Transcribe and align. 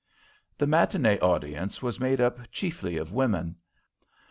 The 0.57 0.65
matinée 0.65 1.21
audience 1.21 1.83
was 1.83 1.99
made 1.99 2.19
up 2.19 2.39
chiefly 2.51 2.97
of 2.97 3.13
women. 3.13 3.57